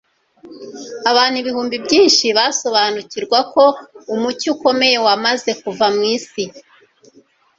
[1.11, 3.63] abantu ibihumbi byinshi basobanukirwa ko
[4.13, 6.43] umucyo ukomeye wamaze kuva mu isi.